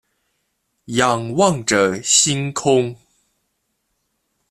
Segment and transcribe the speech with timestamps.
[0.85, 2.95] 仰望着星空